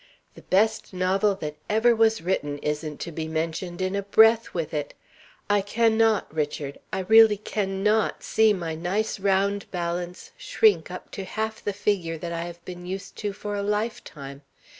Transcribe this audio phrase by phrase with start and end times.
[0.33, 4.73] The best novel that ever was written isn't to be mentioned in a breath with
[4.73, 4.95] it.
[5.47, 11.11] I can not, Richard, I really can not, see my nice round balance shrink up
[11.11, 14.41] to half the figure that I have been used to for a lifetime.